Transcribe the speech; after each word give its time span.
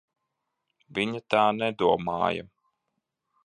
Viņa 0.99 1.21
tā 1.35 1.43
nedomāja. 1.59 2.51